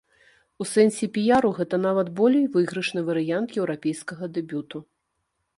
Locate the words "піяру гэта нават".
1.17-2.07